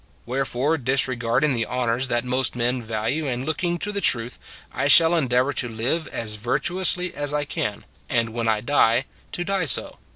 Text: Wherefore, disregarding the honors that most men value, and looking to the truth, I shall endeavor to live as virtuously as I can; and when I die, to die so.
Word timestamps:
Wherefore, 0.25 0.79
disregarding 0.79 1.53
the 1.53 1.67
honors 1.67 2.07
that 2.07 2.25
most 2.25 2.55
men 2.55 2.81
value, 2.81 3.27
and 3.27 3.45
looking 3.45 3.77
to 3.77 3.91
the 3.91 4.01
truth, 4.01 4.39
I 4.73 4.87
shall 4.87 5.13
endeavor 5.13 5.53
to 5.53 5.69
live 5.69 6.07
as 6.07 6.33
virtuously 6.33 7.13
as 7.13 7.35
I 7.35 7.45
can; 7.45 7.85
and 8.09 8.29
when 8.29 8.47
I 8.47 8.61
die, 8.61 9.05
to 9.33 9.43
die 9.43 9.65
so. 9.65 9.99